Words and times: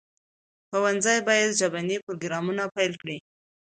ښوونځي 0.67 1.17
باید 1.27 1.57
ژبني 1.59 1.97
پروګرامونه 2.05 2.63
پلي 2.73 2.95
کړي. 3.01 3.17